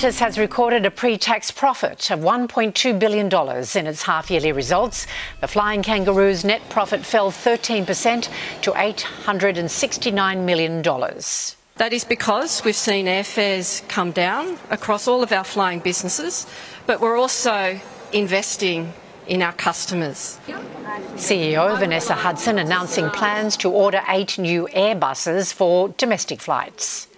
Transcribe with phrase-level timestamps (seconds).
[0.00, 5.06] Qantas has recorded a pre tax profit of $1.2 billion in its half yearly results.
[5.42, 8.30] The Flying Kangaroo's net profit fell 13%
[8.62, 10.80] to $869 million.
[11.76, 16.46] That is because we've seen airfares come down across all of our flying businesses,
[16.86, 17.78] but we're also
[18.10, 18.94] investing
[19.26, 20.40] in our customers.
[21.16, 27.09] CEO Vanessa Hudson announcing plans to order eight new Airbuses for domestic flights.